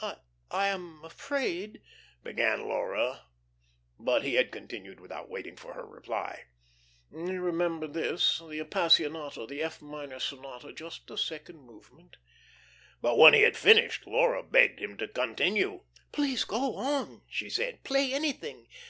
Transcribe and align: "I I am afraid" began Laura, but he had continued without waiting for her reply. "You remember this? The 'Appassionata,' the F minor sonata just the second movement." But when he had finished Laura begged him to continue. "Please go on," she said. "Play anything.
"I 0.00 0.16
I 0.50 0.68
am 0.68 1.04
afraid" 1.04 1.82
began 2.24 2.66
Laura, 2.66 3.26
but 3.98 4.22
he 4.24 4.36
had 4.36 4.50
continued 4.50 4.98
without 4.98 5.28
waiting 5.28 5.56
for 5.56 5.74
her 5.74 5.84
reply. 5.86 6.44
"You 7.12 7.42
remember 7.42 7.86
this? 7.86 8.38
The 8.38 8.60
'Appassionata,' 8.60 9.44
the 9.46 9.60
F 9.62 9.82
minor 9.82 10.18
sonata 10.20 10.72
just 10.72 11.06
the 11.06 11.18
second 11.18 11.66
movement." 11.66 12.16
But 13.02 13.18
when 13.18 13.34
he 13.34 13.42
had 13.42 13.58
finished 13.58 14.06
Laura 14.06 14.42
begged 14.42 14.80
him 14.80 14.96
to 14.96 15.06
continue. 15.06 15.82
"Please 16.12 16.44
go 16.44 16.76
on," 16.76 17.20
she 17.28 17.50
said. 17.50 17.84
"Play 17.84 18.14
anything. 18.14 18.66